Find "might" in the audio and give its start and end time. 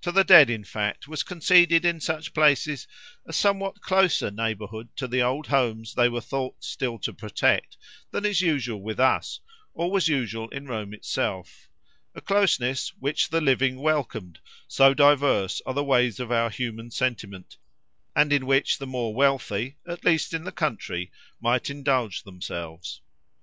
21.42-21.68